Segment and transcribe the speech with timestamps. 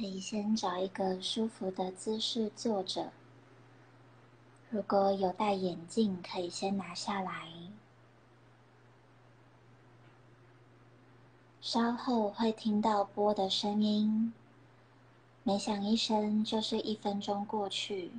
[0.00, 3.12] 可以先找一个舒服的姿势坐着。
[4.70, 7.50] 如果有戴眼镜，可以先拿下来。
[11.60, 14.32] 稍后会听到波的声音，
[15.42, 18.10] 每响一声就是一分钟过去。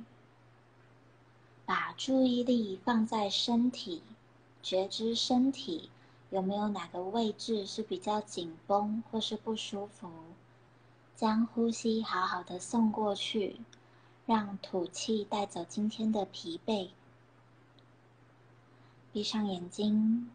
[1.66, 4.02] 把注意力放在身体，
[4.62, 5.90] 觉知身体
[6.30, 10.08] 有没有哪个位置是比较紧绷或是不舒服，
[11.22, 13.60] 将呼吸好好的送过去。
[14.26, 16.88] 让吐气带走今天的疲惫。
[19.12, 20.28] 闭上眼睛。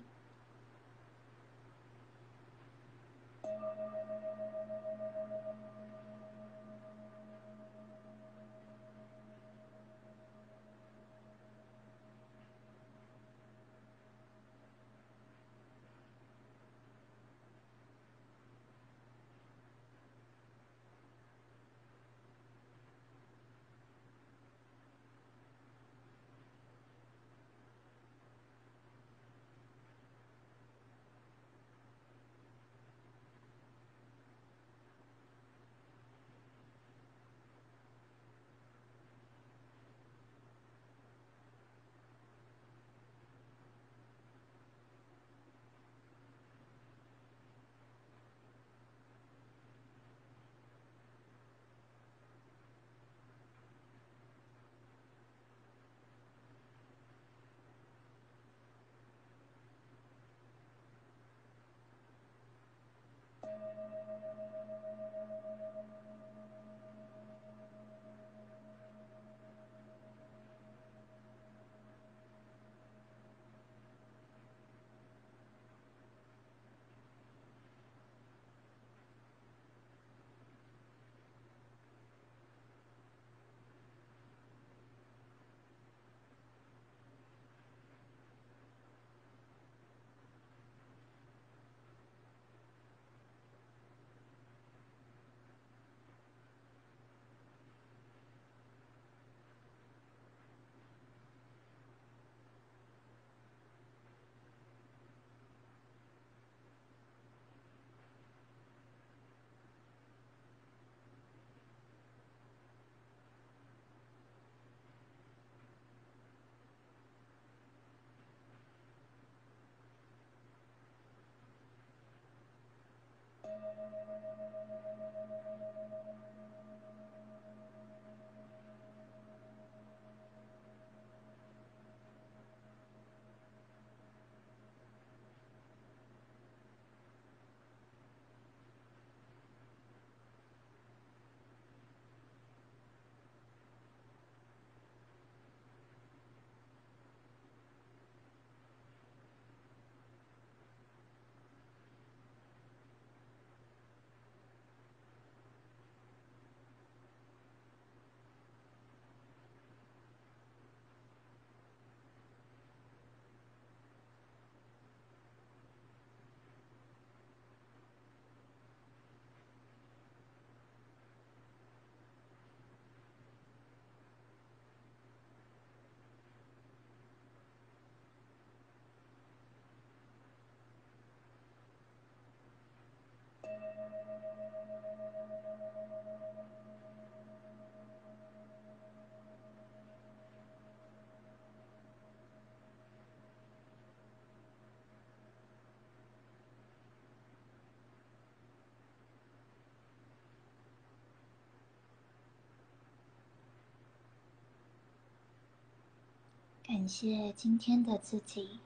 [206.87, 208.61] 感谢今天的自己，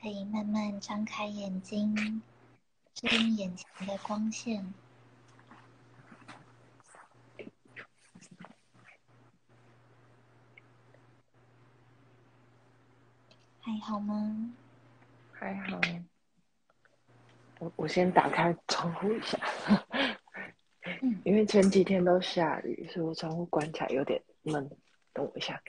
[0.00, 2.22] 可以慢慢张开眼睛，
[2.94, 4.72] 适应眼前的光线。
[13.60, 14.54] 还好吗？
[15.32, 15.80] 还好。
[17.58, 19.36] 我我先打开窗户一下。
[21.24, 24.70] 因为前几天都下雨，所以我窗户关起来有点闷。
[25.12, 25.60] 等我一下。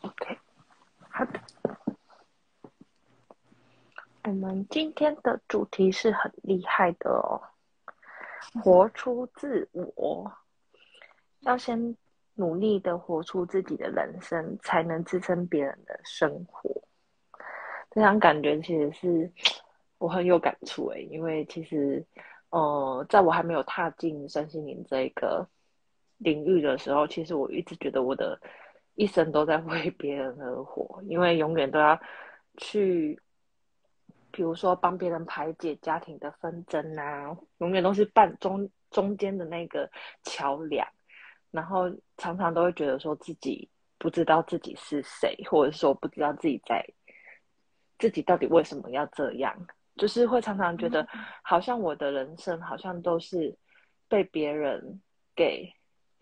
[0.00, 0.38] OK，
[1.10, 1.40] 好的。
[4.24, 7.40] 我们今天的主题是很厉害的哦，
[8.62, 10.32] 活出自我。
[11.40, 11.96] 要先
[12.34, 16.82] 努力的活出自己的人生，才能支撑别人的生活。
[17.90, 19.32] 这样感觉其实是
[19.98, 22.04] 我很有感触诶，因为其实，
[22.50, 25.46] 呃，在我还没有踏进身心灵这个
[26.18, 28.38] 领域的时候，其实我一直觉得我的
[28.94, 31.98] 一生都在 为别人而活，因为永远都要
[32.58, 33.18] 去，
[34.30, 39.90] 比如说帮别人排解家庭的纷争啊，永远都是半中中间的那个
[40.22, 40.86] 桥梁。
[41.52, 43.66] 然后常常都会觉得说自己
[43.96, 46.84] 不知道自己是谁，或者说不知道自己在
[47.98, 49.56] 自己到底为什么要这样，
[49.96, 51.06] 就是会常常觉得
[51.42, 53.56] 好像我的人生好像都是
[54.08, 55.00] 被别人
[55.34, 55.72] 给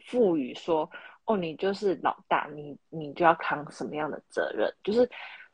[0.06, 0.90] 赋予说，
[1.24, 5.08] 哦，你就是老大，你你就要扛什么样的责任，就是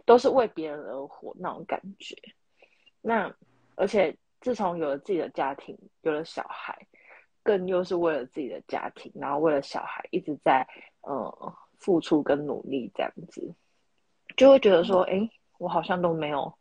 [0.04, 2.16] 都是为别人而活那种感觉。
[3.00, 3.34] 那
[3.76, 6.86] 而且自从有了自己的家庭，有了小孩。
[7.42, 10.64] 更又是为了自己的家庭，然后为了小孩一直在
[11.00, 13.54] 呃付出跟努力这样子，
[14.36, 15.26] 就会觉得说，哎，
[15.58, 16.58] 我好像都没有，我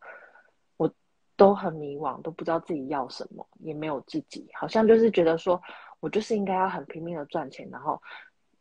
[1.40, 5.60] 都很迷惘，都不知道自己要什么，也没有自己，好像就是觉得说
[6.02, 8.00] 我就是应该要很拼命的赚钱，然后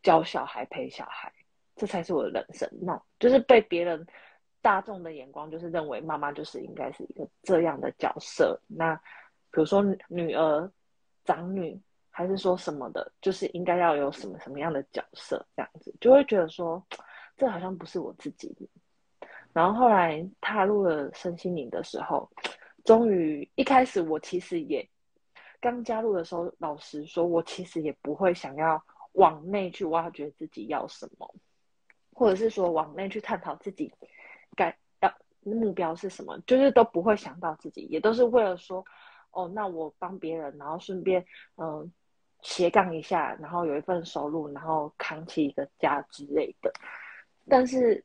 [0.02, 1.30] 教小孩陪小孩，
[1.76, 2.66] 这才是我的人生。
[2.80, 4.06] 那就是被别人
[4.62, 8.58] 大众的眼光，就是认为妈妈就是应该是一个这样的角色。
[8.66, 8.94] 那
[9.50, 10.72] 比如说女儿、
[11.24, 11.78] 长女。
[12.10, 16.84] 还是说什么的，就是应该要有什么什么样的角色这样子，就会觉得说，
[17.36, 18.52] 这好像不是我自己。
[19.52, 22.28] 然后后来踏入了身心灵的时候，
[22.88, 24.88] 终于一开始我其实也
[25.60, 28.82] 刚加入的时候，老实说，我其实也不会想要
[29.12, 31.34] 往内去挖掘自己要什么，
[32.14, 33.92] 或者是说往内去探讨自己
[34.56, 38.82] 该要目标是什么，就是都不会想到自己，也都是为了说，
[39.32, 41.22] 哦，那我帮别人，然后顺便
[41.56, 41.92] 嗯。
[42.42, 46.72] 斜杠一下，然后有一份收入，然后扛起一个家之类的。
[47.48, 48.02] 但是，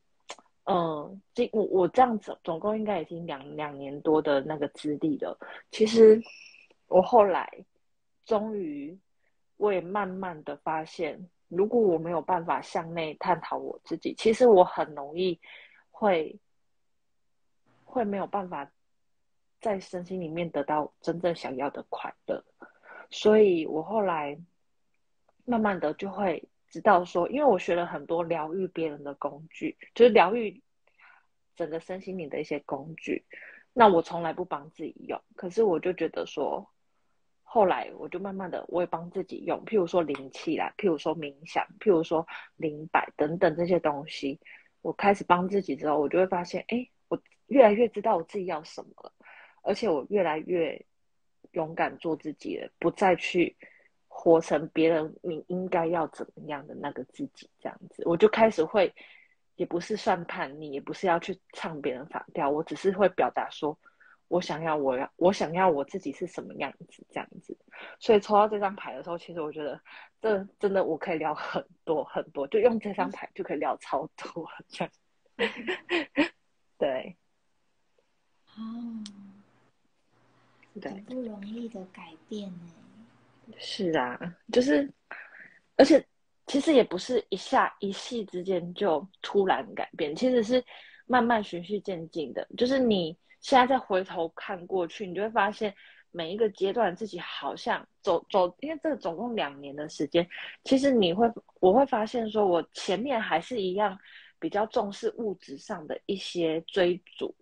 [0.65, 5.37] 嗯，这我我这样子总共应该已经两两年多的那个资历了。
[5.71, 6.21] 其实
[6.87, 7.65] 我后来
[8.25, 8.97] 终于，
[9.57, 15.37] 我也慢慢的发现，如果我没有办法向内探讨我自己，其实我很容易
[15.91, 16.39] 会
[17.83, 18.71] 会没有办法
[19.59, 22.41] 在身心里面得到真正想要的快乐。
[23.09, 24.39] 所以我后来
[25.43, 30.59] 慢慢的就会知道说，因为我学了很多疗愈别人的工具，就是疗愈
[31.55, 33.23] 整个身心灵的一些工具。
[33.73, 36.67] 那我从来不帮自己用，可是我就觉得说，
[37.43, 42.25] 后来我就慢慢的我也帮自己用，譬如说灵气啦，譬如说冥想，譬如说
[42.55, 44.39] 灵摆等等这些东西，
[44.81, 49.13] 我开始帮自己之后，我就会发现，哎，我越来越知道我自己要什么了，
[49.61, 50.83] 而且我越来越。
[51.51, 53.55] 勇敢做自己了，不再去
[54.15, 58.93] 活成别人你应该要怎么样的那个自己，这样子，我就开始会，
[59.55, 63.77] 也不是算叛逆，也不是要去唱别人反调，我只是会表达说，
[64.27, 67.57] 我想要我要我想要我自己是什么样子，这样子。
[67.99, 69.81] 所以抽到这张牌的时候，其实我觉得
[70.21, 74.93] 这真的我可以聊很多很多，就用这张牌就可以聊超多这样。
[76.77, 77.17] 对，
[78.55, 79.03] 哦。
[80.81, 82.82] 很不容易的改变呢。
[83.57, 84.17] 是啊，
[84.51, 84.91] 就是，
[85.75, 86.03] 而且
[86.47, 90.63] 其实也不是一下一夕之间就突然改变，其实是
[91.05, 92.47] 慢慢循序渐进的。
[92.57, 95.73] 就是你现在再回头看过去，你就会发现
[96.11, 100.27] 每一个阶段自己好像走走，因为这个总共两年的时间，
[100.63, 101.29] 其实你会
[101.59, 103.97] 我会发现说，我前面还是一样
[104.39, 107.35] 比较重视物质上的一些追逐，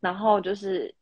[0.00, 0.94] 然后就是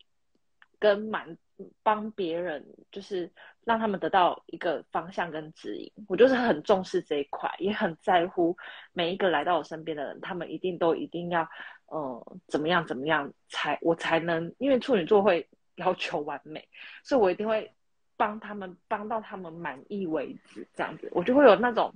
[0.78, 1.36] 跟满。
[1.82, 3.30] 帮别人就是
[3.64, 8.56] 让他们得到一个方向跟指引，我就是很重视这一块，也很在乎
[8.92, 11.48] 每一个来到我身边的人，他们一定都一定要，
[11.86, 16.66] 呃，怎么样怎么样才我才能，因为处女座会 要求完美，
[17.02, 17.72] 所以我一定会
[18.16, 21.92] 帮他们帮到他们满意为止，这样子我就会有那种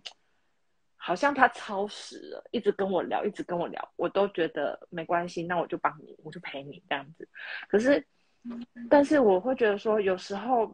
[0.97, 7.29] 好像他超时了，一直跟我聊，一直跟我聊，我都觉得没关系，那我就帮你，我就陪你这样子，
[7.69, 8.07] 可是。
[8.89, 10.73] 但是我会觉得说，有时候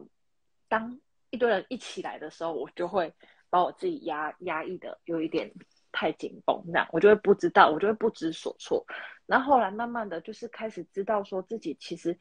[0.67, 0.99] 当
[1.31, 3.11] 一堆人一起来的时候，我就会
[3.49, 5.51] 把我自己压压抑的有一点
[5.91, 8.85] 太紧绷，那样我就会不知道，我就会不知所措。
[9.25, 12.17] 然后后来慢慢的就是开始知道说自己其实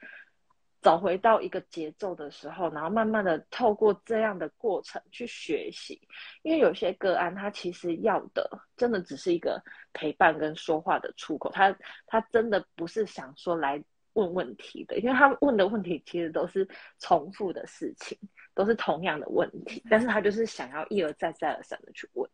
[0.80, 6.00] 找回到一个节奏的时候，然后慢慢的透过这样的过程去学习，
[6.42, 13.82] 因为有些个案他其实要的真的只是一个陪伴跟说话的出口，他他真的不是想说来。
[14.14, 18.18] 问问题的，因为他问的问题其实都是重复的事情，
[18.54, 22.28] 都是同样的问题，但是他就是想要一而再再而三的去问。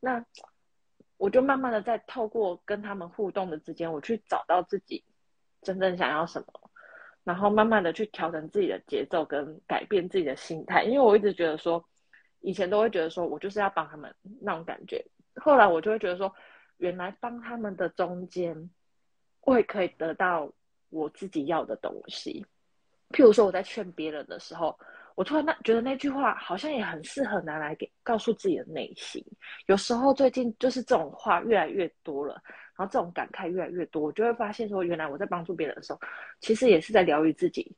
[0.00, 0.24] 那
[1.16, 5.04] 我就慢慢的在透过跟他们互动的之间，我去找到自己
[5.62, 6.70] 真正想要什么，
[7.22, 10.82] 然后慢慢的去调整自己的节奏跟改变自己的心态。
[10.82, 11.82] 因为我一直觉得说，
[12.40, 15.04] 以前都会觉得说我就是要帮他们那种感觉，
[15.36, 16.34] 后来我就会觉得说，
[16.76, 18.70] 原来帮他们的中间，
[19.40, 20.52] 我也可以得到
[20.94, 22.46] 我自己要的东西。
[23.10, 24.78] 譬如说我在劝别人的时候。
[25.16, 29.24] 我突然那觉得那句话好像也很适合拿来给告诉自己的内心。
[29.66, 32.34] 有时候最近就是这种话越来越多了，
[32.76, 36.00] 然后这种感慨越来越多，我就会发现说，原来我在帮助别人的时候，
[36.40, 37.72] 其实也是在疗愈自己，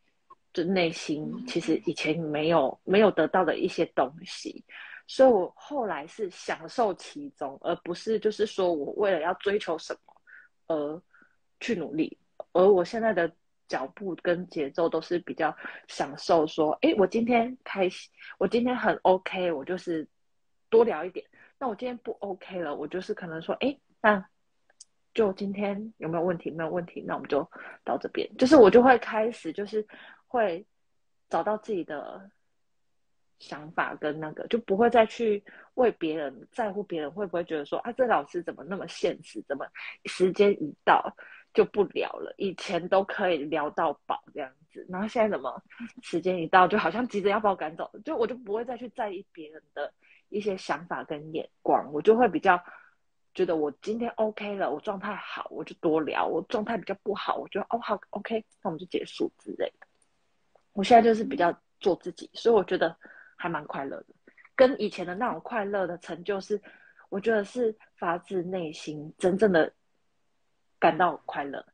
[0.54, 4.64] 就内心其实以前没有没有得到的一些东西。
[5.06, 10.14] 所以我后来是享受其中，而不是就是说我为了要追求什么
[10.68, 11.02] 而
[11.60, 12.16] 去努力。
[12.56, 13.30] 而我现在的。
[13.68, 15.52] 脚步跟节奏都是比较
[15.88, 18.08] 享受，说，哎，我今天开心，
[18.38, 20.06] 我今天很 OK，我就是
[20.70, 21.26] 多聊一点。
[21.58, 24.24] 那我今天不 OK 了，我就是可能说，哎，那
[25.12, 26.48] 就今天有没有问题？
[26.48, 27.50] 没有问题，那我们就
[27.82, 28.30] 到这边。
[28.36, 29.84] 就是我就会开始，就是
[30.28, 30.64] 会
[31.28, 32.30] 找到自己的
[33.40, 35.42] 想法跟那个，就不会再去
[35.74, 39.42] 为别人在乎别人会不会觉得说，啊，这老师怎么那么现实？
[39.48, 39.66] 怎么
[40.04, 41.12] 时间一到？
[41.56, 45.62] 就不聊了，以前都可以聊到饱这样子，然后现在怎么
[46.02, 49.90] 时间一到，就好像急着要把我赶走，就我就不会再去在意别人的
[50.28, 52.62] 一些想法跟眼光，我就会比较
[53.32, 59.86] 觉得我今天 OK 了，我状态好，我就多聊；我状态比较不好，我就哦好 OK，那我们就结束之类的。
[60.74, 62.94] 我现在就是比较做自己，所以我觉得
[63.34, 64.08] 还蛮快乐的，
[64.54, 66.60] 跟以前的那种快乐的成就，是
[67.08, 69.72] 我觉得是发自内心真正的。
[70.78, 71.64] 感到快乐，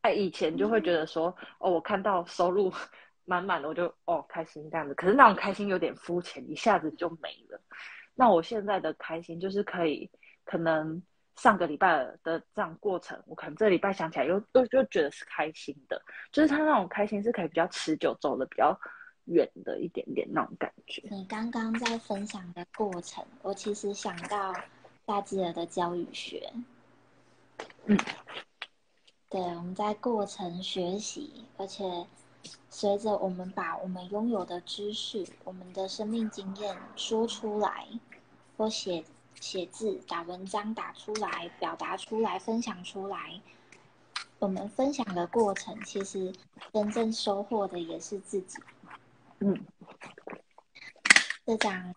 [0.00, 2.72] 哎，以前就会觉得说，哦，我看到收入
[3.24, 4.94] 满满的，我就哦开心这样子。
[4.94, 7.60] 可是那种开心有点肤浅，一下子就没了。
[8.14, 10.10] 那我现在的开心就是可以，
[10.44, 11.02] 可能
[11.36, 16.00] 上个礼拜的这样过程，我可能这礼拜想起来又又就觉得是开心的，
[16.32, 18.78] 就是他那种开心是可以比较持久，走的比较
[19.26, 21.02] 远的一点点那种感觉。
[21.10, 24.54] 你刚刚在分享的过程，我其实想到
[25.04, 26.50] 大吉尔的教育学，
[27.86, 27.98] 嗯。
[29.28, 32.06] 对，我们在过程学习，而且
[32.70, 37.88] 随着我们把我们拥有的知识、我们的生命经验说出来，
[38.56, 39.04] 或写
[39.40, 43.40] 写字、打文章打出来、表达出来、分享出来，
[44.38, 46.32] 我们分享的过程，其实
[46.72, 48.58] 真正收获的也是自己。
[49.40, 49.66] 嗯，
[51.44, 51.92] 这张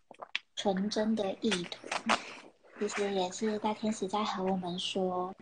[0.56, 1.88] 纯真的意图，
[2.80, 5.34] 其实也是大天使在和我们说。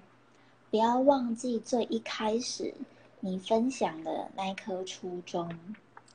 [0.70, 2.74] 不要忘记最一开始
[3.22, 5.58] 你分享的那一颗初衷，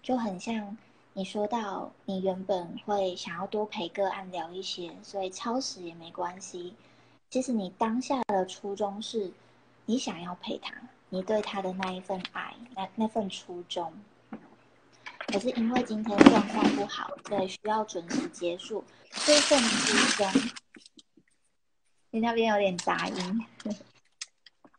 [0.02, 0.76] 就很像
[1.14, 6.74] 你说到你原本会想要多陪个案聊一些，所以超时也没关系。
[7.30, 9.32] 其实你当下的初衷是，
[9.86, 10.74] 你想要陪他，
[11.08, 13.92] 你对他的那一份爱，那那份初衷。
[15.28, 20.30] 可是因为今天状况不好，所以需要准时结束这份初衷。
[22.10, 23.46] 你那边有点杂音。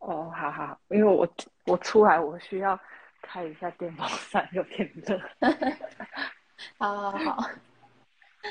[0.05, 1.25] 哦，好好，因为我
[1.65, 2.77] 我出来，我需要
[3.21, 5.17] 开一下电风扇， 有点热。
[6.77, 7.49] 好好好，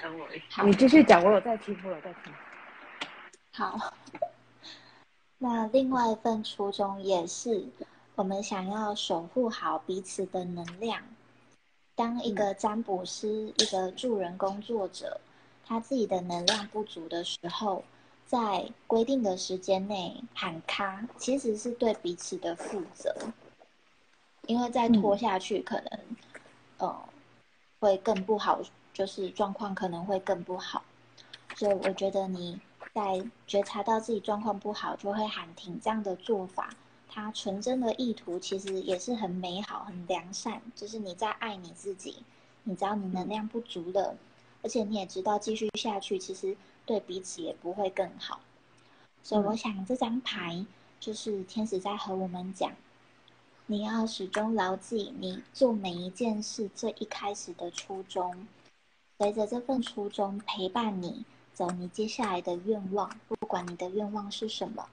[0.03, 0.63] 等我一下。
[0.63, 2.33] 你继续讲，我有在听，我有在听。
[3.53, 3.93] 好，
[5.37, 7.67] 那另外一份初衷也是，
[8.15, 11.03] 我们想要守护好彼此的能量。
[11.95, 15.21] 当一个占卜师，一个助人工作者，
[15.67, 17.85] 他自己的能量不足的时候。
[18.33, 23.15] 在规定的时间内喊卡，其实是对彼此的负责，
[24.47, 26.01] 因为再拖下去，可能，
[26.79, 27.05] 呃，
[27.79, 28.63] 会更不好，
[28.95, 30.83] 就是状况可能会更不好。
[31.57, 32.59] 所以我觉得你
[32.95, 36.75] 在觉察到自己状况不好，就会喊停这样的做法，
[37.11, 42.25] 它纯真的意图其实也是很美好、很良善，就是你在爱你自己，
[42.65, 44.17] 你知道你能量不足了，
[44.63, 46.57] 而且你也知道继续下去其实。
[46.85, 48.41] 对彼此也不会更好，
[49.23, 50.67] 所以我想这张牌
[50.99, 52.73] 就是天使在和我们讲，
[53.67, 58.47] 你要始终牢记你做每一件事最一开始的初衷，
[59.19, 61.25] 随着这份初衷陪伴你
[61.55, 64.89] 走你接下来的愿望，不管你的愿望是什么。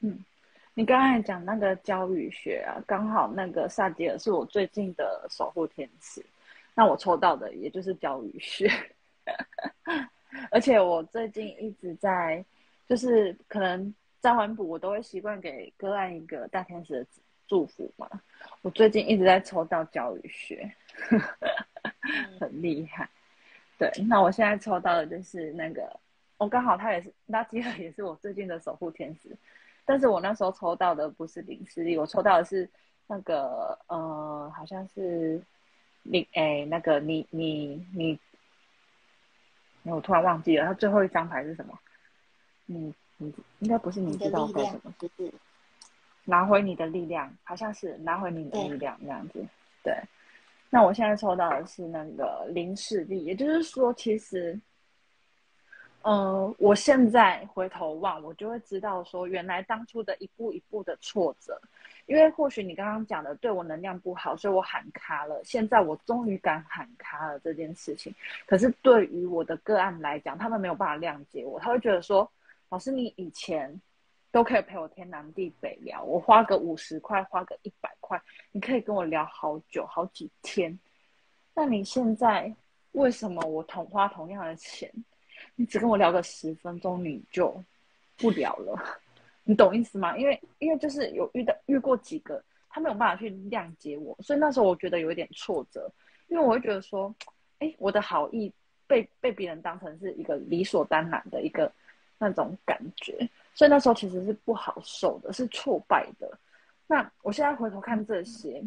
[0.00, 0.24] 嗯，
[0.74, 6.24] 你刚才讲那个教育学啊，刚好那个萨迪尔是我最近的守护天使。
[6.78, 8.70] 那我抽到的也就是教育学，
[10.48, 12.44] 而且我最近一直在，
[12.86, 17.06] 就是可能在完补，我都会习惯给个案一个大天使的
[17.48, 18.08] 祝福嘛。
[18.62, 20.72] 我最近一直在抽到教育学，
[22.38, 23.10] 很厉害。
[23.76, 25.98] 对，那我现在抽到的就是那个，
[26.36, 29.36] 我刚好他也是，那吉尔也是我最近的守护天使，
[29.84, 32.70] 但是我那时候抽到的不是林思利，我抽到的是
[33.08, 35.42] 那个，呃，好像是
[36.10, 38.18] 零，哎，那个你你你，
[39.84, 41.78] 我突然忘记了，他最后一张牌是什么？
[42.66, 45.32] 你你应该不是你知道该什么，就是
[46.24, 49.44] 拿回你的力量，好像是拿回你的力量这样子，
[49.82, 49.94] 对。
[50.70, 54.60] 那我现在抽到的是那个零视力，也就是说，其实，
[56.02, 61.58] 嗯，我现在回头望，我就会知道说，原来当初的一步一步的挫折，
[62.08, 65.40] 因为或许你刚刚讲的对我能量不好，所以我喊卡了。
[65.44, 68.12] 现在我终于敢喊卡了这件事情，
[68.46, 72.28] 可是对于我的个案来讲，他们没有办法谅解我，他会觉得说，
[72.68, 73.80] 老师你以前。
[74.30, 78.20] 都可以陪我天南地北聊，我花个五十块，花个一百块，
[78.52, 80.78] 你可以跟我聊好久好几天。
[81.54, 82.54] 那你现在
[82.92, 84.92] 为什么我同花同样的钱，
[85.54, 87.64] 你只跟我聊个十分钟你就
[88.18, 88.78] 不聊了？
[89.48, 90.14] 你懂意思吗？
[90.18, 95.90] 因为因为就是有遇到遇过几个，他没有办法去谅解我，所以那时候我觉得有一点挫折，
[96.26, 97.14] 因为我会觉得说，
[97.60, 98.52] 哎，我的好意
[98.86, 101.72] 被被别人当成是一个理所当然的一个
[102.18, 103.26] 那种感觉。
[103.54, 106.30] 所以那时候其实是不好受的，是挫败的。
[106.86, 108.62] 那我现在回头看这些，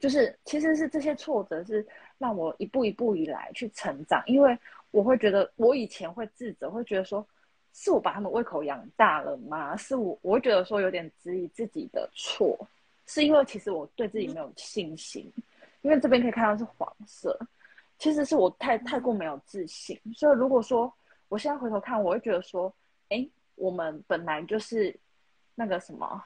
[0.00, 1.86] 就是其实是这些挫折是
[2.16, 4.22] 让我一步一步以来去成长。
[4.24, 4.58] 因为
[4.90, 7.24] 我会觉得，我以前会自责，会觉得说，
[7.72, 9.76] 是我把他们胃口养大了吗？
[9.76, 12.58] 是我，我会觉得说有点质疑自己的错，
[13.06, 15.32] 是因为其实我对自己没有信心。
[15.82, 17.38] 因为这边可以看到是黄色，
[17.98, 19.98] 其实是我太太过没有自信。
[20.14, 20.92] 所以如果说
[21.28, 22.72] 我现在回头看，我会觉得说，
[23.08, 23.28] 哎。
[23.60, 24.96] 我们本来就是
[25.56, 26.24] 那个什么，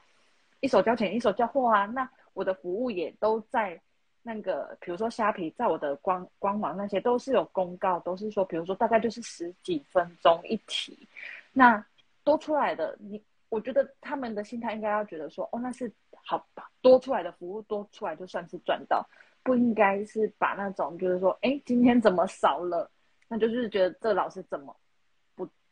[0.59, 1.87] 一手交钱一手交货啊。
[1.87, 3.81] 那我的服务也都在
[4.23, 11.07] 那个，比如说虾皮，在我的官官网那些都是有公告，都是说，比如说大概就是十几分钟一题。
[11.51, 11.85] 那
[12.23, 15.91] 多出来的，你我觉得他们的心态应该要觉得说，哦，那是
[16.23, 16.43] 好
[16.81, 19.05] 多出来的服务多出来就算是赚到，
[19.43, 22.89] 不应该是把那种就是说，哎，今天怎么少了，
[23.27, 24.75] 那就是觉得这老师怎么。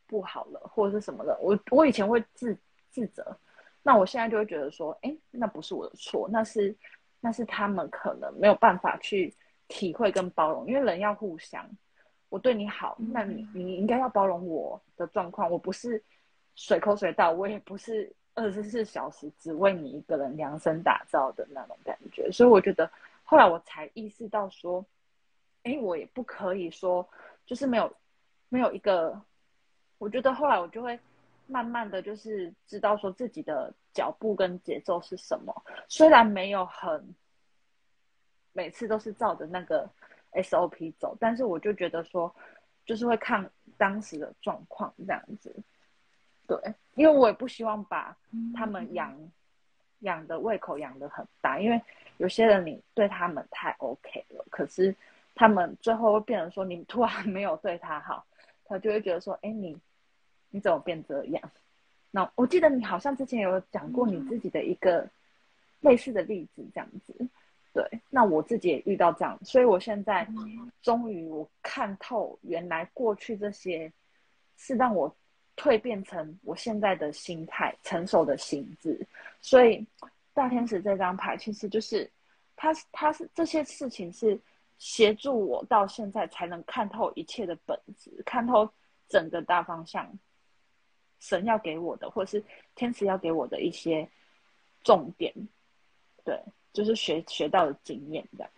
[0.07, 2.53] 不好了，或者是什么的，我我以前会自
[2.89, 3.25] 自责，
[3.81, 6.75] 那我现在就会觉得说，哎，那不是我的错，那是
[7.21, 9.33] 那是他们可能没有办法去
[9.69, 11.65] 体会跟包容，因为人要互相，
[12.27, 16.03] 我对你好，那你你应该要包容我的状况，我不是
[16.55, 22.91] 随口随到，我也不是二十四小时只为你一个人量身打造的那种感觉，所以我觉得
[23.23, 24.85] 后来我才意识到说，
[25.63, 27.07] 哎，我也不可以说
[27.45, 27.93] 就是没有
[28.49, 29.21] 没有一个。
[29.97, 30.99] 我觉得后来我就会
[31.47, 35.53] 慢慢的就是知道说自己的脚步跟节奏是什么，
[35.89, 37.13] 虽然没有很
[38.53, 39.89] 每次都是照着那个
[40.33, 42.33] SOP 走，但是我就觉得说
[42.85, 45.53] 就是会看当时的状况这样子，
[46.47, 46.57] 对，
[46.95, 48.15] 因为我也不希望把
[48.55, 49.13] 他们养
[49.99, 51.81] 养的胃口养的很大，因为
[52.17, 54.95] 有些人你对他们太 OK 了，可是
[55.35, 58.25] 他们最后会变成说你突然没有对他好，
[58.63, 59.77] 他就会觉得说，哎你。
[60.51, 61.51] 你怎么变这样？
[62.11, 65.07] 那我记得你好像之前有讲过你自己的一个
[65.79, 67.15] 类似的例子，这样子。
[67.73, 70.27] 对，那我自己也遇到这样，所以我现在
[70.81, 73.89] 终于我看透，原来过去这些
[74.57, 75.15] 是让我
[75.55, 78.99] 蜕变成我现在的心态、成熟的心智。
[79.39, 79.87] 所以
[80.33, 82.11] 大天使这张牌其实就是，
[82.57, 84.37] 它它是这些事情是
[84.77, 88.69] 协助我到现在才能看透一切的本质，看透
[89.07, 90.11] 整个大方向。
[91.21, 94.09] 神要给我的，或者是天使要给我的一些
[94.83, 95.31] 重点，
[96.25, 96.37] 对，
[96.73, 98.51] 就是学学到的经验这样。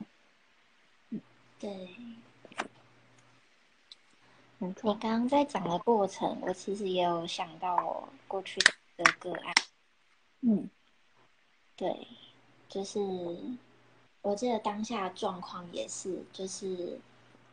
[1.59, 1.89] 对。
[4.59, 8.61] 你刚刚在讲的过程，我其实也有想到我过去
[8.95, 9.53] 的个案。
[10.39, 10.69] 嗯，
[11.75, 12.07] 对，
[12.69, 13.01] 就是
[14.21, 16.97] 我记得当下状况也是，就是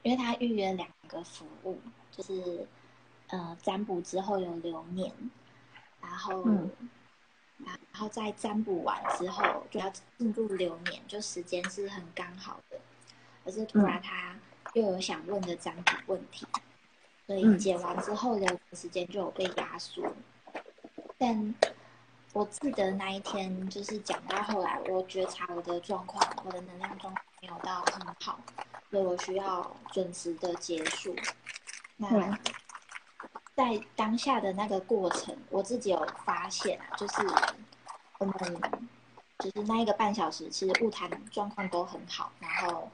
[0.05, 1.77] 因为他预约两个服务，
[2.13, 2.65] 就是。
[3.33, 5.13] 呃，占卜之后有流年，
[6.01, 6.43] 然后，
[7.59, 9.89] 然后在占卜完之后就要
[10.19, 12.79] 进入流年，就时间是很刚好的。
[13.45, 14.37] 可是突然他
[14.75, 16.45] 又有想问的占卜问题，
[17.27, 20.13] 所以解完之后的时间就有被压缩。
[21.17, 21.55] 但
[22.33, 28.41] 我记得那一天就是讲到后来，我觉察我的状况，我的能量状况没有到很好，
[28.91, 31.15] 所以我需要准时的结束。
[31.97, 32.37] 那。
[33.61, 37.17] 在当下的那个过程，我自己有发现，就是
[38.19, 38.35] 我们
[39.39, 42.91] 就是那一个半小时，其实物谈状况都很好，然后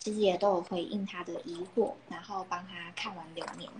[0.00, 3.70] 其实也都有回应他的疑惑，然后帮他看完流年。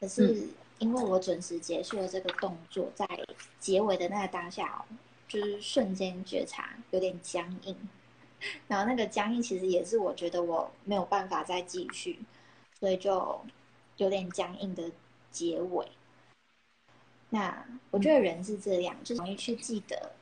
[0.00, 0.48] 可是
[0.80, 3.06] 因为我准时结束了这个动作，在
[3.60, 4.84] 结尾的那个当下，
[5.28, 7.76] 就是瞬间觉察有点僵硬，
[8.66, 12.18] 然后那个僵硬其实也是我觉得我没有办法再继续，
[12.80, 13.40] 所以就
[13.98, 14.90] 有点僵硬的
[15.30, 15.86] 结尾。
[17.30, 20.12] 那我觉得人是这样，就容易去记得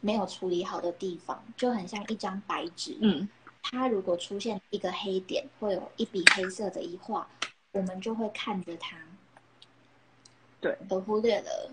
[0.00, 2.96] 没有处理好的地方，就很像一张白纸。
[3.00, 3.28] 嗯，
[3.62, 7.28] 它如果出现一个黑点，会有一笔黑色的一画，
[7.72, 8.96] 我们就会看着它，
[10.60, 11.70] 对，而忽略了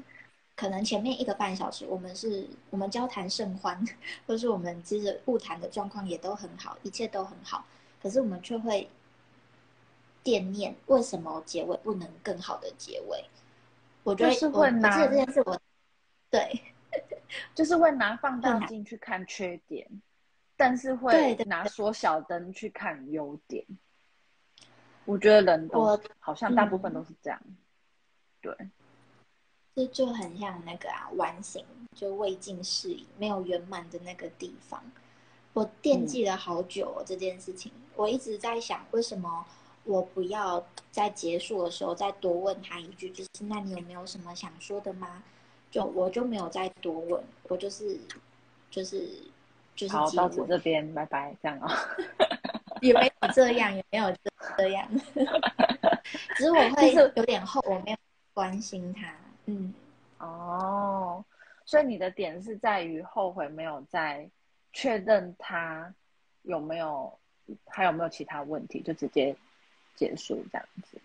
[0.56, 3.84] 可能前面一个半小时，我们是我们交谈甚欢，
[4.28, 7.66] 或是我们其实物谈的状况也都很好，一切都很好，
[8.02, 8.88] 可是我们却会
[10.28, 13.24] 惦念为什么结尾不能更好的结尾。
[14.04, 15.58] 我觉得就是会拿这件事我，
[16.30, 16.62] 对，
[17.56, 19.88] 就是会拿放大镜去看缺点，
[20.58, 23.66] 但是会拿缩小灯去看优点。
[25.06, 27.42] 我觉得人都好像大部分都是这样，
[28.42, 28.54] 对。
[29.74, 34.84] 这就很像那个啊，完形就未尽事宜，没有圆满的那个地方。
[35.54, 39.46] 我惦记了好久哦，这件事情，我一直在想为什么。
[39.88, 45.24] 我不要在结束的时候再多问他一句，就是那你有没有什么想说的吗？
[45.72, 48.00] 就我就没有再多问，我就是
[48.70, 49.08] 就是
[49.76, 51.70] 就是好到此这边拜拜这样啊，
[52.82, 54.14] 也没有这样，也没有
[54.58, 54.90] 这样，
[56.36, 57.98] 只是我会有点后，我没有
[58.34, 59.14] 关心他，
[59.46, 59.74] 嗯，
[60.20, 61.24] 哦，
[61.66, 64.30] 所以你的点是在于后悔没有再
[64.74, 65.94] 确认他
[66.44, 67.18] 有没有
[67.66, 69.36] 还有没有其他问题，就直接。
[69.98, 70.98] 结束这样子，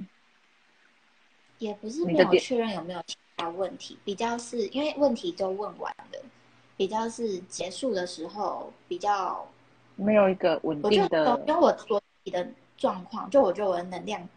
[1.59, 6.19] 也不是没有确认有没有其他问题，比较是因为问题都问完了，
[6.77, 9.49] 比较是结束的时候比较
[9.97, 11.43] 没有一个稳定的。
[11.47, 14.29] 因为我自己的状况，就我觉得我的能量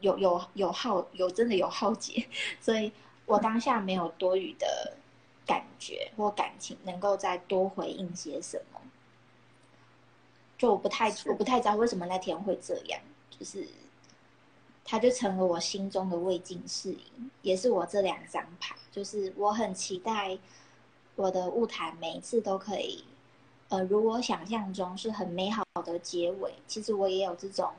[0.00, 2.26] 有有有耗，有真的有耗竭，
[2.60, 2.92] 所以
[3.24, 4.92] 我当下没有多余的
[5.44, 8.80] 感觉或感情，能够再多回应些什么。
[10.56, 13.66] 就我不太我不太知道为什么那天会这样，就是。
[14.88, 17.10] 它就成了我心中的未尽事宜，
[17.42, 20.38] 也是我这两张牌，就是我很期待
[21.16, 23.04] 我的舞台每一次都可以，
[23.68, 26.54] 呃，如我想象中是很美好的结尾。
[26.68, 27.72] 其实我也有这种，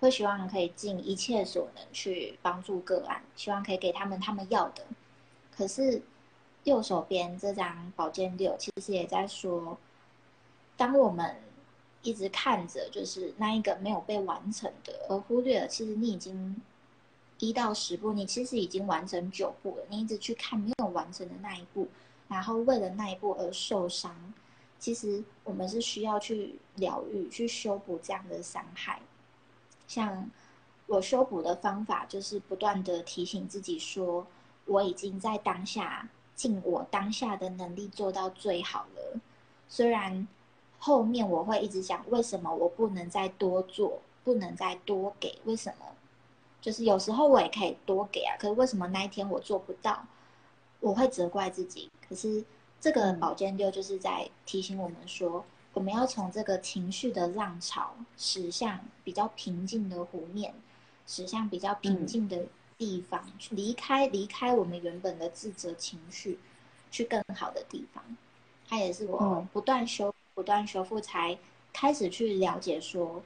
[0.00, 4.82] 会希望可以尽一切所能去帮助个案，希望可以给他们他们要的。
[5.54, 6.00] 可是
[6.64, 9.76] 右手边这张宝剑六，其实也在说，
[10.78, 11.36] 当我们。
[12.02, 16.58] 一直看着，就是那一个没有被完成的，而忽略了其实你已经
[17.38, 19.84] 一到十步，你其实已经完成九步了。
[19.90, 21.88] 你一直去看没有完成的那一步，
[22.28, 24.32] 然后为了那一步而受伤，
[24.78, 29.02] 其实我们是需要去疗愈、去修补这样的伤害。
[29.86, 30.30] 像
[30.86, 34.26] 我修补的方法，就是不断的提醒自己说，
[34.64, 39.20] 我已经在当下尽我当下的能力做到最好了，
[39.68, 40.26] 虽然。
[40.82, 45.38] 后面我会一直想，为什么我不能再多做，不能再多给？
[45.44, 45.84] 为什么？
[46.60, 50.02] 就是有时候我也可以多给啊，可是为什么那一天我做不到？
[50.80, 51.90] 我会责怪自己。
[52.08, 52.42] 可是
[52.80, 60.54] 这个宝剑六就是在提醒我们说，我们要从这个情绪的浪潮驶向比较平静的湖面，
[61.06, 62.46] 驶向比较平静的
[62.78, 66.38] 地方，去离开离开我们原本的自责情绪，
[66.90, 68.02] 去更好的地方。
[68.66, 70.14] 它也是我不断修。
[70.40, 71.36] 不断修复，才
[71.70, 73.22] 开始去了解说，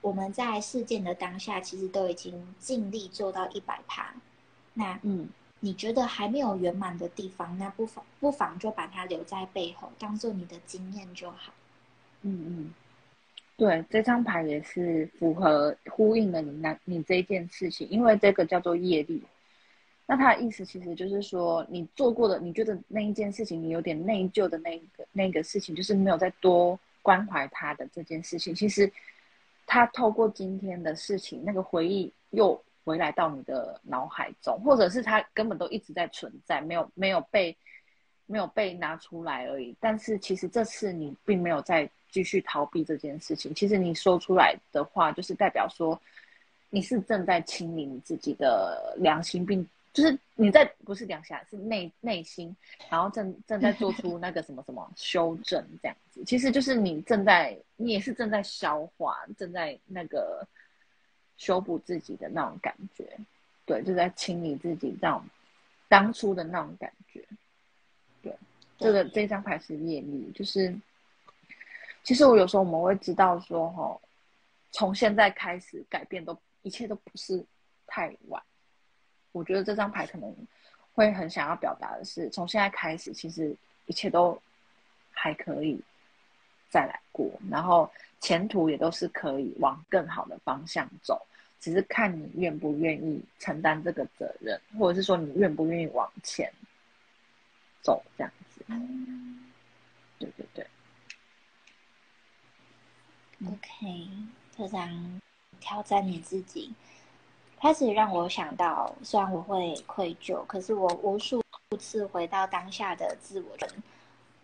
[0.00, 4.12] 我们在事件的当下，其实都已经尽力做到一百趴。
[4.74, 5.28] 那嗯，
[5.60, 11.52] 你觉得还没有圆满的地方，那不妨不妨就把它留在背后，当做你的经验就好。
[12.22, 12.74] 嗯嗯，
[13.56, 19.22] 对，这张牌也是符合呼应了你那你这件事情，因为这个叫做业力。
[20.08, 28.54] 那他的意思其实就是说，你做过的，你觉得那一件事情你有点内疚的那个那个事情，就是没有再多关怀他的这件事情。
[28.54, 28.88] 其实，
[29.66, 37.56] 他透过今天的事情，那个回忆又回来到你的脑海中，或者是他根本都一直在存在，没有没有被
[38.26, 39.74] 没有被拿出来而已。
[39.80, 43.52] 但是其实这次你并没有再继续逃避这件事情。
[43.52, 46.00] 其实你说出来的话，就是代表说
[46.70, 49.68] 你是正在清理你自己的良心，并。
[49.96, 52.54] 就是你在不是两下，是内内心，
[52.90, 60.46] 然后正正在做出那个什么什么修正这样子，其实就是你正在，你也是正在消化，正在那个
[61.38, 63.18] 修补自己的那种感觉，
[63.64, 65.24] 对，就在清理自己这种
[65.88, 67.24] 当初的那种感觉，
[68.20, 68.36] 对，
[68.76, 70.78] 这个这张牌是业力，就是
[72.04, 73.98] 其实我有时候我们会知道说，哈，
[74.72, 77.42] 从现在开始改变，都一切都不是
[77.86, 78.42] 太晚。
[79.36, 80.34] 我觉得这张牌可能
[80.94, 84.40] 会很想要表达的是，从现在开始，其实一切都
[85.10, 85.78] 还可以
[86.70, 91.20] 再来过，然后前途也都是可以往更好的方向走，
[91.60, 96.50] 只是看你愿不愿意承担这个责任，或者是说你愿不愿意往前
[97.82, 98.64] 走这样子。
[100.18, 100.66] 对对对。
[103.46, 104.08] OK，
[104.56, 105.20] 这张
[105.60, 106.72] 挑战你自己，
[107.60, 111.42] 开始让我想到，虽然我会愧疚，可是我无数
[111.78, 113.56] 次回到当下的自我，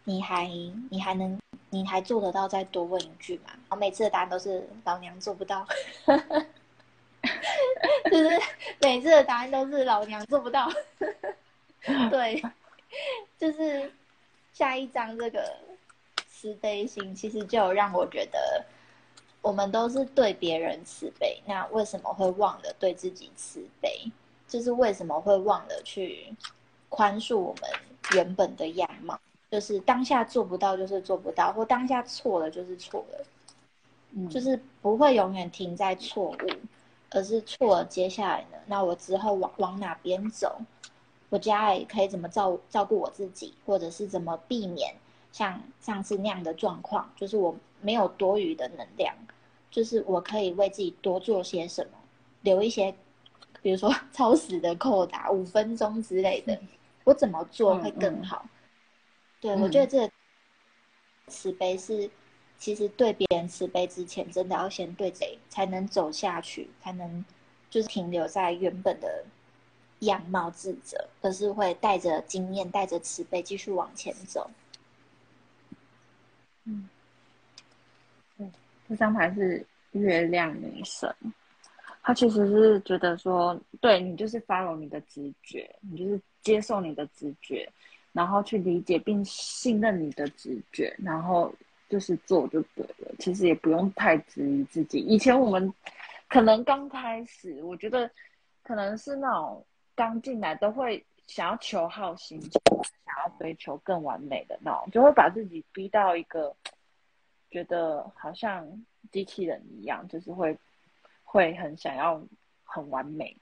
[0.05, 0.47] 你还
[0.91, 1.39] 你还能
[1.71, 3.53] 你还做得到再多问一句吗？
[3.69, 5.67] 我每次的答案都是老娘做不到，
[8.11, 8.41] 就是
[8.81, 10.69] 每次的答案都是老娘做不到，
[12.11, 12.43] 对，
[13.39, 13.93] 就是
[14.53, 15.55] 下一张这个
[16.29, 18.65] 慈悲心，其实就让我觉得。
[19.43, 24.11] 我们都是对别人慈悲，那为什么会忘了对自己慈悲？
[24.49, 26.33] 就是为什么会忘了去
[26.89, 27.71] 宽恕我们
[28.15, 29.19] 原本的样貌？
[29.51, 33.25] 就是当下做不到，就是做不到，或当下错了就是错了，
[34.13, 36.37] 嗯，就是不会永远停在错误，
[37.11, 38.59] 而是错了，接下来呢？
[38.67, 40.57] 那我之后往往哪边走？
[41.31, 44.95] 我家里可以怎么照照顾我自己，或者是怎么避免
[45.33, 47.11] 像上次那样的状况？
[47.17, 49.15] 就是我没有多余的能量。
[49.71, 51.93] 就是我可以为自己多做些什么，
[52.43, 52.95] 留一些，
[53.63, 56.61] 比如说超时的扣打 五分钟之类的，
[57.05, 58.45] 我怎么做会更好？
[59.41, 60.11] 对，我觉得这
[61.29, 62.11] 慈悲是，
[62.59, 67.25] 其实对别人慈悲之前，真的要先对自己，才能走下去，才能
[67.71, 69.25] 就是停留在原本的
[70.01, 74.51] 样貌自责，而是会带着经验，带着慈悲继续往前走。
[76.65, 76.91] 嗯。
[78.93, 81.11] 这张牌是月亮女神，
[82.03, 87.67] 她其实是觉得说，对你就是 follow 你的直觉，你就是接受你的直觉，
[88.13, 91.51] 然后去理解并信任你的直觉，然后
[91.89, 93.11] 就是做就对了。
[93.19, 94.99] 其实也不用太质疑自己。
[94.99, 95.73] 以前我们
[96.29, 98.11] 可能刚开始，我觉得
[98.63, 102.61] 可能是那种刚进来都会想要求好心切，
[103.07, 106.55] 想要追求更完美的那种，就会把自己逼到一个。
[107.53, 108.67] 觉得好像
[109.13, 110.59] 机器人一样，就是会
[111.23, 112.21] 会很想要
[112.65, 113.37] 很完美，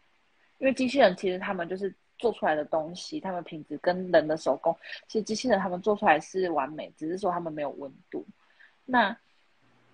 [0.59, 8.27] 因为机器人其实他们就是做出来的东西，他们品质跟人的手工，其实机器人他们做出来是完美，只是说他们没有温度。
[8.85, 9.17] 那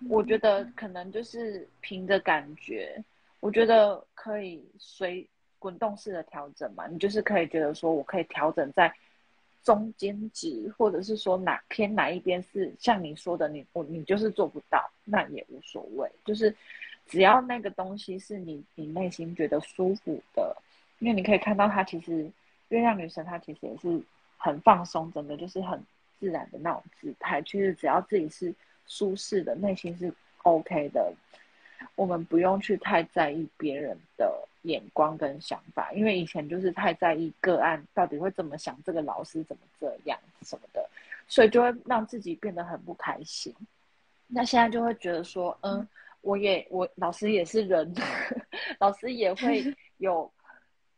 [0.09, 3.01] 我觉得可能就是凭着感觉，
[3.39, 8.91] 我觉得可以随滚动式的调整嘛，你就是可以觉得说我可以调整在。
[9.63, 16.55] 中间值，或者是说哪偏哪一边是像你说的，你我你就是做不到，那也无所谓，就是
[17.05, 20.55] 只要那个东西是你你内心觉得舒服的，
[20.99, 22.31] 因为你可以看到她其实
[22.69, 24.01] 月亮女神她其实也是
[24.37, 25.83] 很放松，整个就是很
[26.19, 28.53] 自然的那种姿态，其实只要自己是
[28.85, 31.13] 舒适的，内心是 OK 的，
[31.95, 34.46] 我们不用去太在意别人的。
[34.67, 40.87] 眼光跟想法，因为以前就是太在意个案到底会怎么想，这个老师怎么这样什么的，
[41.27, 43.53] 所以就会让自己变得很不开心。
[44.27, 45.87] 那现在就会觉得说，嗯，
[46.21, 47.93] 我也我老师也是人，
[48.79, 49.63] 老师也会
[49.97, 50.29] 有，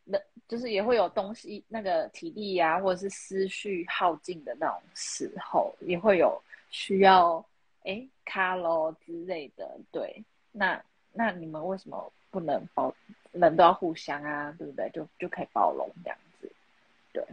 [0.04, 7.46] 那就是也会有东西那个体力呀，或者是思绪耗尽的那种时候，也会有需要
[7.84, 9.78] 哎卡喽之类的。
[9.92, 10.82] 对，那
[11.14, 12.92] 那你们为什么不能包？
[13.32, 14.90] 人都要互相啊，对不对？
[14.92, 16.52] 就就可以包容这样子，
[17.14, 17.24] 对，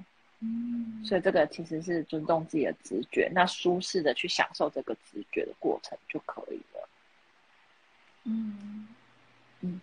[0.40, 6.88] 嗯，所以这个其实是尊重自己的直觉，那舒适的去享受这个直觉的过程就可以了。
[8.24, 8.88] 嗯
[9.60, 9.80] 嗯，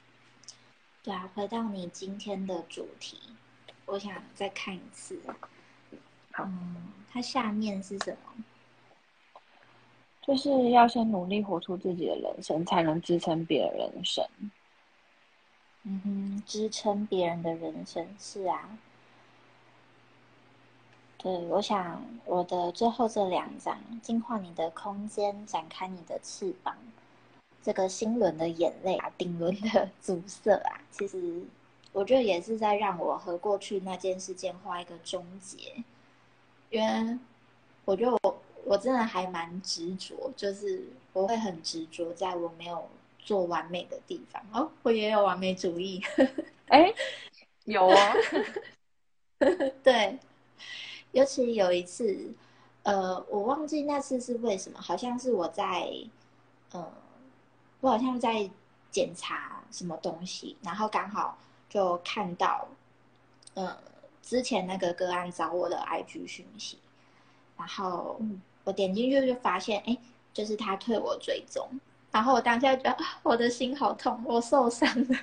[1.01, 3.19] 对啊，回到你今天的主题，
[3.85, 5.19] 我想再看一次。
[6.31, 6.47] 好，
[7.11, 8.43] 它下面是什么？
[10.21, 14.25] 就是要先努力活出自己的人生，才能支撑别人人生。
[15.85, 18.79] 嗯哼，支撑别人的人生是啊，
[21.17, 26.77] 对，我想我的最后这两张，净化你的空间，展开你的翅膀，
[27.61, 31.43] 这个心轮的眼泪啊，顶轮的 阻塞啊，其实
[31.91, 35.83] 我觉得也是在让我和过去那件事件画一个终结，
[36.69, 37.19] 因为
[37.83, 42.87] 我觉得我我真的还蛮执着，就是我会很执着，在我没有。
[43.23, 44.43] 做完美的地方。
[44.53, 46.01] 哦，我也有完美主义。
[46.67, 46.93] 哎，
[47.65, 48.13] 有啊，
[49.83, 50.19] 对，
[51.11, 52.33] 尤其有一次，
[52.83, 55.89] 呃，我忘记那次是为什么，好像是我在，
[56.71, 56.91] 呃，
[57.79, 58.49] 我好像在
[58.91, 61.37] 检查什么东西，然后刚好
[61.69, 62.67] 就看到，
[63.53, 63.77] 呃，
[64.21, 66.77] 之前那个个案找我的 IG 讯息，
[67.57, 68.19] 然后
[68.63, 69.97] 我点进去就发现，哎，
[70.33, 71.69] 就是他退我追踪，
[72.13, 75.17] 然后我当下觉得我的心好痛，我受伤了，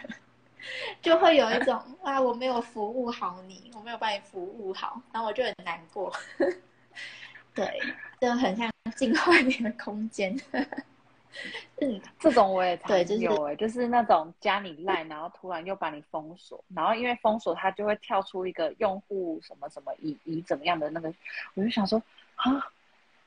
[1.00, 6.12] 就会有一种啊，我没有服务好你，我没有帮你服务好，然后我就很难过。
[7.55, 7.81] 对，
[8.20, 10.37] 就很像进化你的空间。
[11.81, 21.14] 嗯，这种我也常有哎，就是那种加你赖，然后突然又把你封锁，然后因为封锁，它就会跳出一个用户什么什么以以怎么样的那个，
[21.55, 22.03] 我就想说
[22.35, 22.66] 啊，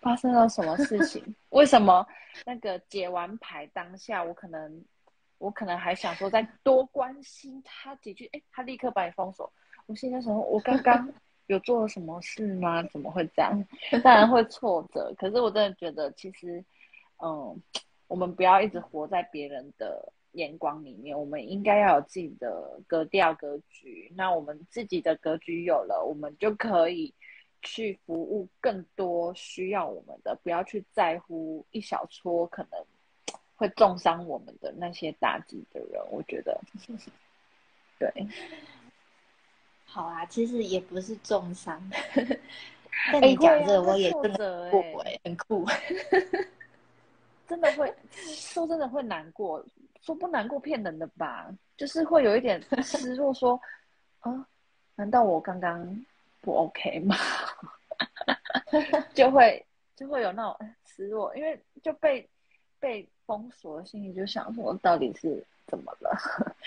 [0.04, 1.36] 发生了什么事情？
[1.50, 2.06] 为什么
[2.46, 4.84] 那个解完牌当下，我可能
[5.40, 9.52] 我可能还想说再多关心他几句，哎，他立刻把你封锁。
[9.88, 11.10] 我现在想，我刚刚
[11.48, 12.84] 有做了什么事吗？
[12.92, 13.66] 怎么会这样？
[14.04, 16.64] 当然会挫折，可是我真的觉得其实，
[17.24, 17.60] 嗯。
[18.08, 24.12] 我们不要一直活在别人的眼光里面，我们应该要有自己的格调格局。
[24.16, 27.12] 那我们自己的格局有了，我们就可以
[27.64, 32.86] 去服务更多需要我们的，不要去在乎一小撮可能
[33.56, 36.02] 会重伤我们的那些打击的人。
[36.12, 36.60] 我觉得，
[37.98, 38.28] 对，
[39.86, 41.82] 好啊，其实也不是重伤。
[43.12, 44.70] 但你讲这个，我也真的
[45.24, 45.66] 很酷。
[47.48, 49.64] 真的会说，真的会难过。
[50.02, 51.50] 说不难过，骗人的吧？
[51.78, 53.60] 就是会有一点失落，说
[54.20, 54.48] 啊，
[54.96, 56.06] 难道我刚刚
[56.44, 57.16] 不 OK 吗？
[59.16, 62.30] 就会就会有那种失落，因为就被
[62.80, 66.16] 被封锁，心里就想说，到底是怎么了？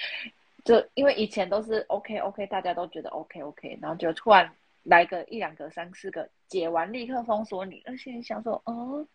[0.65, 4.51] 就因为以前都是 OK OK，大家都觉得 OK OK，然后就突然
[4.83, 9.07] 来个一两个、三四个解完，立刻封锁你，而且想说，哦。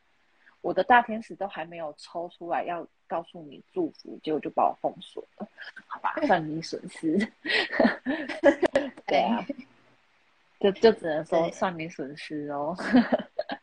[0.61, 5.47] 我的大天使都还没有抽出来，要告诉你祝福，结果就把我封锁了，
[5.87, 7.17] 好吧， 算你损失。
[9.07, 9.43] 对啊，
[10.61, 12.77] 就就只能说算你损失哦。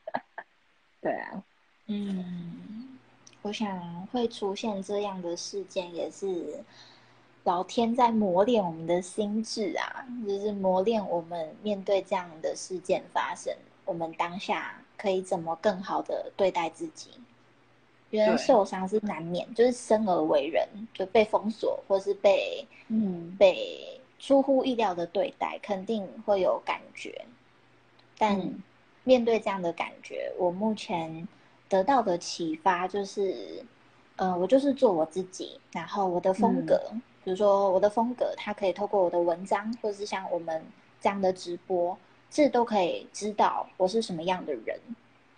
[1.01, 1.43] 对啊，
[1.87, 2.99] 嗯，
[3.43, 6.63] 我想会出现这样的事件，也是
[7.45, 14.75] 老天在磨练我们的心智啊，就是磨练我们面对这样的事件发生，我们当下。
[15.01, 17.11] 可以怎么更好的对待自己？
[18.11, 27.25] 人受伤是难免，就是生而为人就被封锁，或是被嗯被出乎意料的对待，肯定会有感觉。
[28.17, 28.39] 但
[29.05, 31.27] 面对这样的感觉，我目前
[31.69, 33.65] 得到的启发就是，
[34.17, 36.81] 嗯，我就是做我自己，然后我的风格，
[37.25, 40.65] 比如说我的风格，它可以透过我的文章，或是像我们
[41.01, 41.97] 这样的直播。
[42.31, 44.79] 这都可以知道我是什么样的人，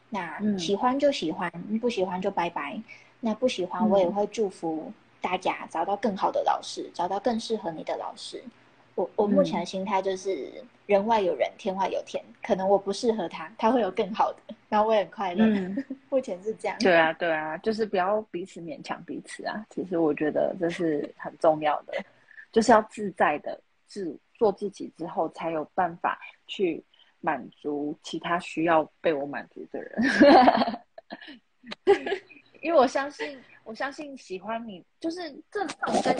[0.08, 1.48] 那喜欢就喜欢，
[1.80, 2.82] 不喜欢就拜拜。
[3.20, 8.42] 那不喜欢我也会祝福大家找到更好的老师，找到更适合你的老师。
[9.00, 10.50] 我我目前的心态就是
[10.86, 12.22] 人外有人，天外有天。
[12.42, 15.44] 可能我不适合他，他会有更好的，然后我也很快乐。
[16.10, 16.76] 目前是这样。
[16.78, 19.64] 对啊，对啊，就是不要彼此勉强彼此啊。
[19.70, 21.94] 其实我觉得这是很重要的，
[22.52, 24.18] 就是要自在的自。
[24.40, 26.82] 做自己之后，才有办法去
[27.20, 30.02] 满足其他需要被我满足的人。
[32.62, 33.38] 因为我相信，
[33.70, 36.12] 我相信喜欢你，就是这种跟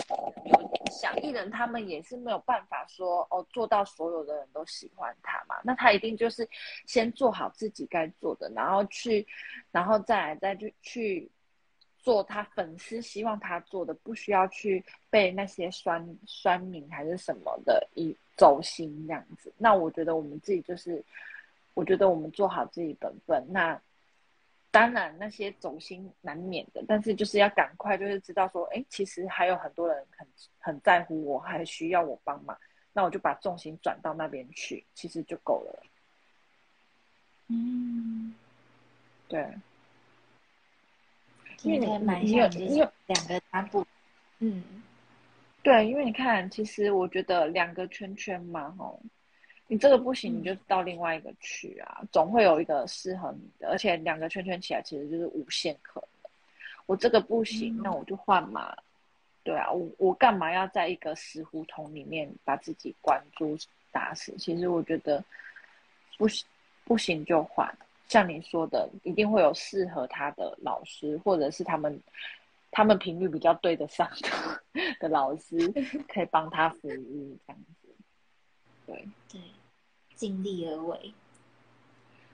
[0.45, 5.57] 有想艺人，他们也是没有办法说哦，做到所有的人都喜欢他嘛。
[5.61, 6.47] 那他一定就是
[6.87, 9.27] 先做好自己该做的，然后去，
[9.69, 11.29] 然后再来再去去。
[12.03, 19.53] 做他粉丝希望他做的，不需要去被那些酸酸民还是什么的一走心这样子。
[19.55, 21.05] 那我觉得我们自己就是，
[21.75, 23.45] 我觉得我们做好自己本分。
[23.49, 23.79] 那
[24.71, 30.27] 当然那些走心难免的，但是就是要赶快就是知道说，哎，其实还有很多人很
[30.59, 32.57] 很在乎我，还需要我帮忙。
[32.93, 35.83] 那我就把重心转到那边去，其实就够了。
[37.47, 38.33] 嗯，
[39.27, 39.45] 对。
[41.63, 41.85] 因为你
[42.25, 43.85] 你有你有两个单步，
[44.39, 44.63] 嗯，
[45.61, 48.99] 对，因为你看，其实我觉得两个圈圈嘛，吼，
[49.71, 56.31] 你这个不行，你就到另外一个去啊，总会有一个适合你的，而且两个圈圈起来其实就是无限可能。
[56.87, 58.75] 我这个不行，那我就换嘛，
[59.45, 63.57] 对啊，我我干嘛要在一个死胡同里面把自己关住
[63.93, 64.35] 打死？
[64.37, 65.23] 其实我觉得
[66.17, 66.45] 不行，
[66.83, 67.73] 不行就换。
[68.09, 71.97] 像你说的，一定会有适合他的老师，或者是他们
[72.71, 74.61] 他们频率比较对得上的
[74.99, 75.55] 的老师，
[76.13, 77.70] 可以帮他服务这样子。
[78.85, 79.41] 对对，
[80.15, 81.13] 尽力而为。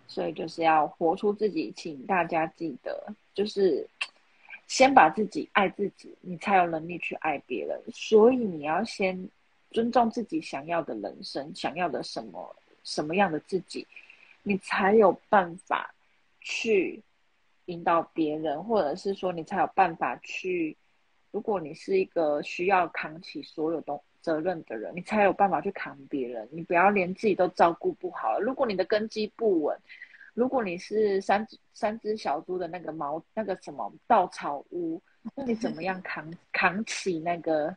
[0.07, 3.87] 所以就是要活出自己，请大家记得，就是
[4.67, 7.81] 先把自己爱自己，你才有能力去爱别人。
[7.93, 9.29] 所以你要先
[9.71, 13.85] 尊重自己想要的人生，想要的什么什么样的自己，
[14.43, 15.93] 你才有办法
[16.39, 17.03] 去
[17.65, 20.75] 引导别人，或者是说你才有办法去。
[21.31, 26.45] 如果你是一个需要扛起所有东责任的人，你才有办法去扛别人。
[26.51, 28.37] 你不要连自己都照顾不好。
[28.41, 29.79] 如果你的根基不稳，
[30.33, 35.01] 如果你是三只三只小猪的那个毛那个什么稻草屋，
[35.33, 37.73] 那你怎么样扛 扛起那个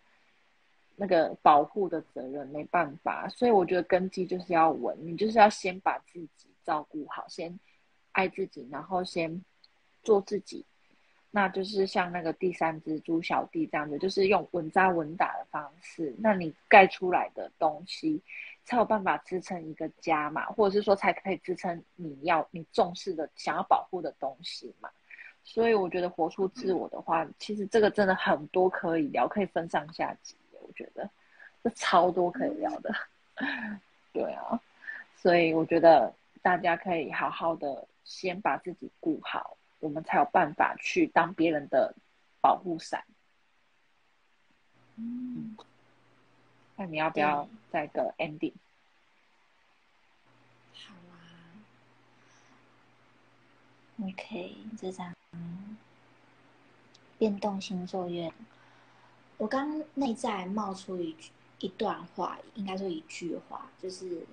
[0.97, 2.45] 那个保护的责任？
[2.49, 7.57] 没办法，所以我觉得根基就是要稳，你就是要先把自己照顾好，先
[8.11, 9.41] 爱自己，然后先
[10.03, 10.67] 做自己。
[11.31, 18.23] 那就是像那个第三只猪小弟这样子，就是用稳扎稳打的方式，那你盖出来的东西。
[18.67, 24.89] 才有办法支撑一个家嘛，或者是说才可以支撑你要你重视的、想要保护的东西嘛。
[25.43, 30.37] 所以我觉得活出自我的话，其实这个真的很多可以聊，可以分上下集。
[30.61, 31.09] 我觉得
[31.65, 32.95] 这超多可以聊的。
[34.13, 34.61] 对啊，
[35.17, 41.95] 所以我觉得大家可以好好的先把自己顾好，我们才有办法去当别人的
[42.41, 43.05] 保护伞。
[44.97, 45.57] 嗯。
[46.77, 48.55] 那你要不要再个 ending？
[50.73, 51.53] 好啊
[54.03, 55.15] ，OK，这张
[57.19, 58.33] 变动星座月，
[59.37, 64.27] 我刚内在冒出一句一段话，应该说一句话，就是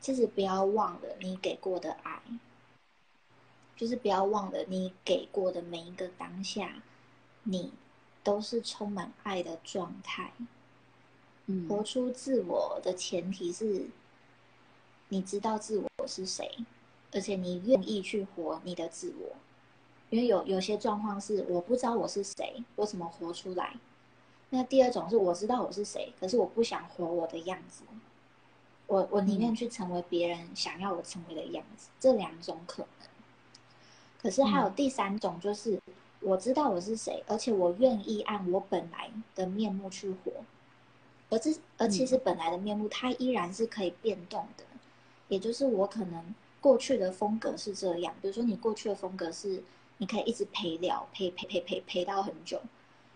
[0.00, 2.18] 其实不要忘了你给过的爱，
[3.76, 6.82] 就是不要忘了你给过的每一个当下，
[7.42, 7.72] 你
[8.22, 10.32] 都是充满爱的状态。
[11.68, 13.88] 活出自我的前提是，
[15.08, 16.50] 你知道自我是谁，
[17.12, 19.36] 而且你愿意去活你的自我。
[20.10, 23.76] 因为有有些状况是我不知道我是谁，我怎么活出来？
[24.50, 27.82] 那第二种是我知道我是谁，可是我不想活我的样子，
[28.86, 31.88] 我我宁愿去成为别人想要我成为的样子。
[31.98, 33.08] 这两种可能。
[34.24, 35.78] 可是还有第三种，就是
[36.20, 40.32] 我知道我是谁，而且我愿意按我本来的面目去活。
[41.28, 44.64] 而这，而其实本来的面目，它依然是可以变动的。
[45.28, 49.62] 也就是我可能过去的风格是这样，比如说你过去的风格是，
[49.98, 52.58] 你可以一直陪聊，陪陪陪陪陪到很久。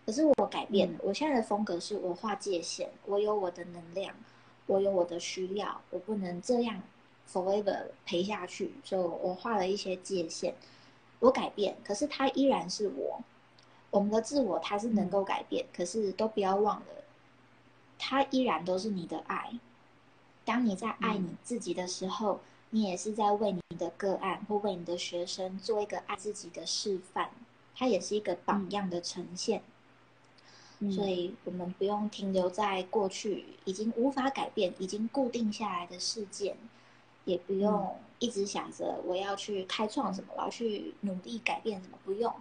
[0.04, 4.14] 可是我改变了，我现在的风格是我划界限，我有我的能量，
[4.66, 6.82] 我有我的需要，我不能这样
[7.32, 10.54] forever 陪下去，所以我画了一些界限。
[11.20, 13.20] 我改变，可是他依然是我。
[13.90, 16.86] 我们的自我它是能够改变，可是都不要忘了。
[17.98, 19.58] 它依然都是你的爱。
[20.44, 22.40] 当你在爱你自己的时候，
[22.70, 27.30] 你也是在为你的个案或为你的学生做一个爱自己的示范。
[27.74, 29.62] 它也是一个榜样的呈现。
[30.92, 36.56] 所以，我们不用停留在过去已经无法改变、已经固定下来的事件，
[37.24, 41.98] 也不用一直想着我要去开创什么，我要去努力改变什么。
[42.04, 42.32] 不用，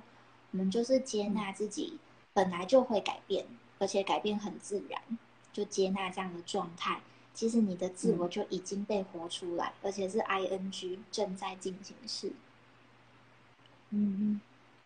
[0.51, 1.99] 我们就是接纳自己
[2.33, 3.45] 本来就会改变，
[3.79, 5.01] 而且改变很自然。
[5.53, 7.01] 就接纳这样的状态，
[7.33, 12.31] 其实你的自我就已经被活出来，而且是 I N G 正在进行式。
[13.89, 14.39] 嗯，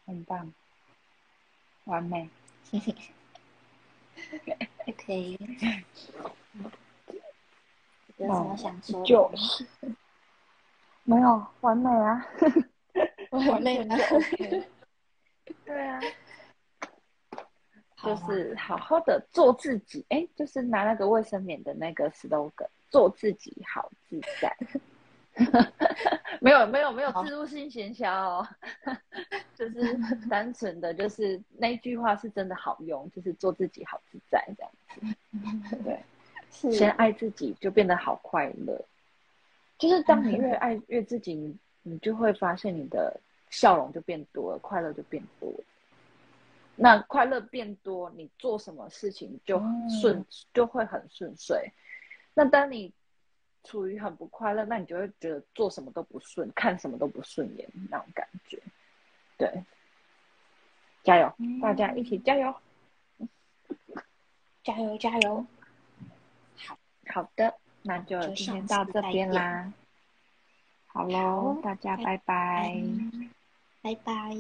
[0.05, 0.53] 很棒，
[1.83, 2.29] 完美。
[4.87, 5.37] OK。
[8.17, 9.03] 有什么想说？
[9.03, 9.67] 就是
[11.15, 12.25] 没有完美啊，
[13.49, 13.95] 完美吗？
[15.65, 15.99] 对啊。
[18.03, 24.57] 就是好好的做自己，哎，就是拿那个卫生棉的那个 slogan，做自己好自在。
[26.41, 28.47] 没有没有没有自入性行销哦，
[29.55, 29.95] 就是
[30.27, 34.71] 单纯的就是那句话是真的好用，就是做自己好自在这样
[35.69, 35.77] 子。
[35.83, 36.03] 对，
[36.49, 38.83] 先爱自己就变得好快乐。
[39.81, 43.19] 就是当你越爱越自己，你你就会发现你的
[43.49, 45.63] 笑容就变多了，快乐就变多了。
[46.75, 49.59] 那快乐变多，你做什么事情就
[49.99, 50.23] 顺，
[50.53, 51.67] 就会很顺遂。
[52.35, 52.93] 那当你
[53.63, 58.61] 处于很不快乐，那你就会觉得做什么都不顺，看什么都不顺眼那种感觉。
[59.35, 59.63] 对，
[61.01, 62.53] 加油，大家一起加油，
[64.63, 65.43] 加油加油。
[66.55, 66.77] 好
[67.07, 69.71] 好的，那就今天到这边啦。
[70.87, 72.75] 好喽，大家拜拜，
[73.81, 74.35] 拜拜。